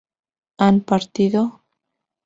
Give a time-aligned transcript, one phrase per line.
[0.63, 1.61] ¿han partido?